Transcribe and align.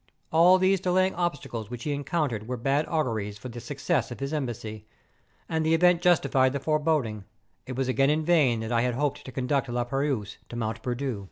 All 0.31 0.57
these 0.57 0.79
delaying 0.79 1.13
obstacles 1.13 1.69
which 1.69 1.83
he 1.83 1.93
encountered 1.93 2.47
were 2.47 2.57
bad 2.57 2.87
auguries 2.87 3.37
for 3.37 3.49
the 3.49 3.59
success 3.59 4.09
of 4.09 4.19
his 4.19 4.33
embassy: 4.33 4.87
and 5.47 5.63
the 5.63 5.75
event 5.75 6.01
justified 6.01 6.53
the 6.53 6.59
foreboding, 6.59 7.23
it 7.67 7.75
was 7.75 7.87
again 7.87 8.09
in 8.09 8.25
vain 8.25 8.61
that 8.61 8.71
I 8.71 8.81
had 8.81 8.95
hoped 8.95 9.23
to 9.25 9.31
conduct 9.31 9.69
La 9.69 9.83
Peyrouse 9.85 10.37
to 10.49 10.55
Mont 10.55 10.81
Perdu. 10.81 11.19